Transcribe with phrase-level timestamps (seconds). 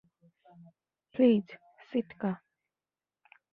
[1.15, 1.47] Please,
[1.89, 2.31] সিটকা।